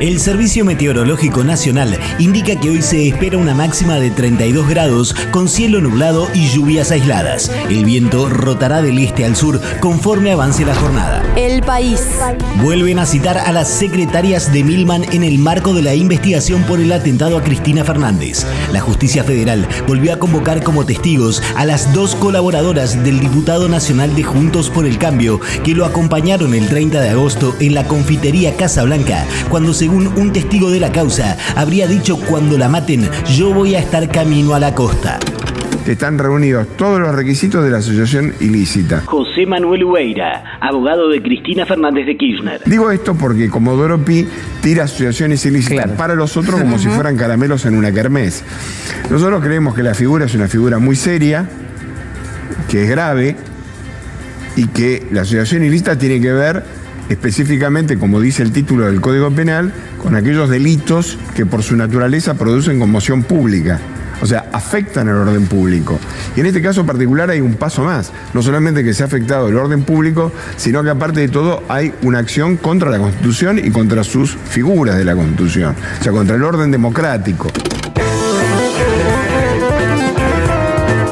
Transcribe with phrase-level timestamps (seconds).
[0.00, 5.48] El Servicio Meteorológico Nacional indica que hoy se espera una máxima de 32 grados con
[5.48, 7.50] cielo nublado y lluvias aisladas.
[7.68, 11.22] El viento rotará del este al sur conforme avance la jornada.
[11.36, 12.00] El país.
[12.62, 16.80] Vuelven a citar a las secretarias de Milman en el marco de la investigación por
[16.80, 18.46] el atentado a Cristina Fernández.
[18.72, 24.14] La justicia federal volvió a convocar como testigos a las dos colaboradoras del diputado nacional
[24.14, 28.56] de Juntos por el Cambio que lo acompañaron el 30 de agosto en la confitería
[28.56, 33.52] Casa Blanca cuando según un testigo de la causa habría dicho cuando la maten yo
[33.52, 35.18] voy a estar camino a la costa.
[35.86, 39.02] Están reunidos todos los requisitos de la asociación ilícita.
[39.06, 42.60] José Manuel Ueira, abogado de Cristina Fernández de Kirchner.
[42.66, 44.28] Digo esto porque Comodoro Pi
[44.60, 48.44] tira asociaciones ilícitas para los otros como si fueran caramelos en una kermés.
[49.10, 51.48] Nosotros creemos que la figura es una figura muy seria,
[52.68, 53.36] que es grave
[54.56, 56.77] y que la asociación ilícita tiene que ver
[57.08, 62.34] específicamente, como dice el título del Código Penal, con aquellos delitos que por su naturaleza
[62.34, 63.80] producen conmoción pública.
[64.20, 65.98] O sea, afectan al orden público.
[66.36, 68.12] Y en este caso particular hay un paso más.
[68.34, 71.94] No solamente que se ha afectado el orden público, sino que aparte de todo hay
[72.02, 75.74] una acción contra la Constitución y contra sus figuras de la Constitución.
[76.00, 77.48] O sea, contra el orden democrático.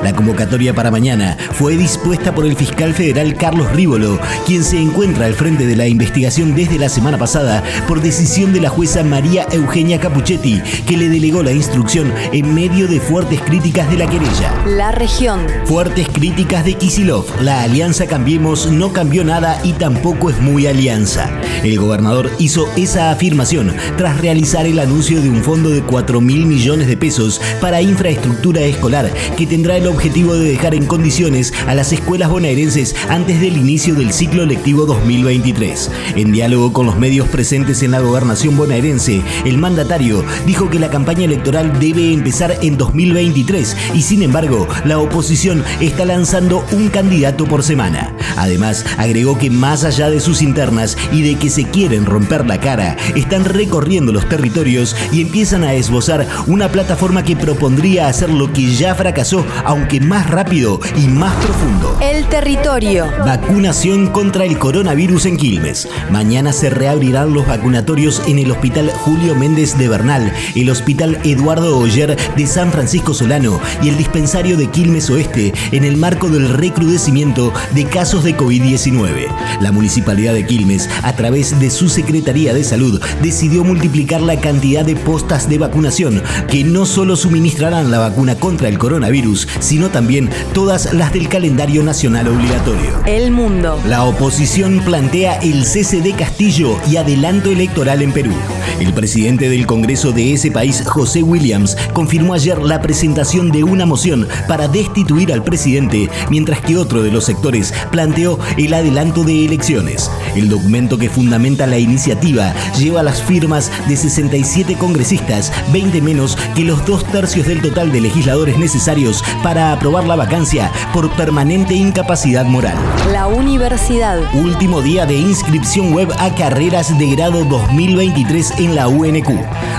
[0.07, 5.27] La convocatoria para mañana fue dispuesta por el fiscal federal Carlos Rívolo, quien se encuentra
[5.27, 9.49] al frente de la investigación desde la semana pasada por decisión de la jueza María
[9.51, 14.55] Eugenia Capuchetti, que le delegó la instrucción en medio de fuertes críticas de la querella.
[14.65, 15.41] La región.
[15.65, 17.25] Fuertes críticas de Kisilov.
[17.43, 21.29] La alianza Cambiemos no cambió nada y tampoco es muy alianza.
[21.65, 26.47] El gobernador hizo esa afirmación tras realizar el anuncio de un fondo de 4 mil
[26.47, 31.75] millones de pesos para infraestructura escolar que tendrá el objetivo de dejar en condiciones a
[31.75, 35.91] las escuelas bonaerenses antes del inicio del ciclo lectivo 2023.
[36.14, 40.91] En diálogo con los medios presentes en la gobernación bonaerense, el mandatario dijo que la
[40.91, 47.44] campaña electoral debe empezar en 2023 y sin embargo la oposición está lanzando un candidato
[47.47, 48.15] por semana.
[48.37, 52.60] Además, agregó que más allá de sus internas y de que se quieren romper la
[52.60, 58.53] cara, están recorriendo los territorios y empiezan a esbozar una plataforma que propondría hacer lo
[58.53, 61.97] que ya fracasó, aunque más rápido y más profundo.
[62.00, 63.06] El territorio.
[63.24, 65.88] Vacunación contra el coronavirus en Quilmes.
[66.10, 71.78] Mañana se reabrirán los vacunatorios en el Hospital Julio Méndez de Bernal, el Hospital Eduardo
[71.78, 76.48] Oyer de San Francisco Solano y el dispensario de Quilmes Oeste en el marco del
[76.48, 79.28] recrudecimiento de casos de COVID-19.
[79.60, 84.84] La Municipalidad de Quilmes, a través de su Secretaría de Salud, decidió multiplicar la cantidad
[84.84, 90.31] de postas de vacunación que no solo suministrarán la vacuna contra el coronavirus, sino también
[90.54, 93.03] todas las del calendario nacional obligatorio.
[93.04, 93.78] El mundo.
[93.87, 98.32] La oposición plantea el cese de Castillo y adelanto electoral en Perú.
[98.81, 103.86] El presidente del Congreso de ese país, José Williams, confirmó ayer la presentación de una
[103.86, 109.44] moción para destituir al presidente, mientras que otro de los sectores planteó el adelanto de
[109.44, 110.10] elecciones.
[110.34, 116.65] El documento que fundamenta la iniciativa lleva las firmas de 67 congresistas, 20 menos que
[116.65, 122.44] los dos tercios del total de legisladores necesarios para aprobar la vacancia por permanente incapacidad
[122.44, 122.77] moral.
[123.12, 124.19] La universidad.
[124.34, 129.28] Último día de inscripción web a carreras de grado 2023 en la UNQ.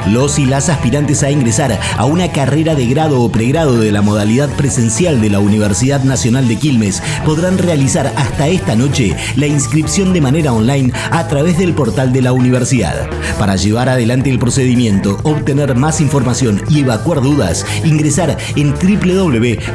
[0.07, 4.01] Los y las aspirantes a ingresar a una carrera de grado o pregrado de la
[4.01, 10.13] modalidad presencial de la Universidad Nacional de Quilmes podrán realizar hasta esta noche la inscripción
[10.13, 13.09] de manera online a través del portal de la universidad.
[13.37, 18.73] Para llevar adelante el procedimiento, obtener más información y evacuar dudas, ingresar en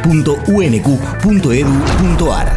[0.05, 1.03] www.unq.edu.ar.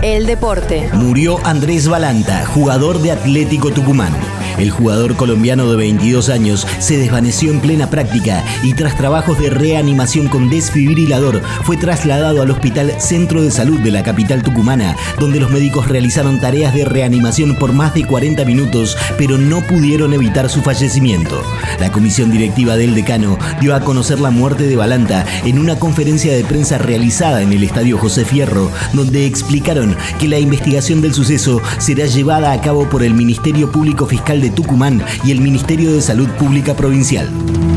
[0.04, 0.90] El deporte.
[0.94, 4.14] Murió Andrés Balanta, jugador de Atlético Tucumán.
[4.58, 9.50] El jugador colombiano de 22 años se desvaneció en plena práctica y tras trabajos de
[9.50, 15.40] reanimación con desfibrilador fue trasladado al Hospital Centro de Salud de la capital tucumana, donde
[15.40, 20.50] los médicos realizaron tareas de reanimación por más de 40 minutos, pero no pudieron evitar
[20.50, 21.42] su fallecimiento.
[21.80, 26.34] La comisión directiva del decano dio a conocer la muerte de Balanta en una conferencia
[26.34, 31.62] de prensa realizada en el Estadio José Fierro, donde explicaron que la investigación del suceso
[31.78, 36.02] será llevada a cabo por el Ministerio Público Fiscal de Tucumán y el Ministerio de
[36.02, 37.30] Salud Pública Provincial.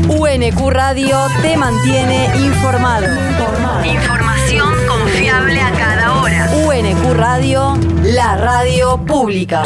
[0.07, 3.07] UNQ Radio te mantiene informado.
[3.85, 6.49] Información confiable a cada hora.
[6.65, 9.63] UNQ Radio, la radio pública.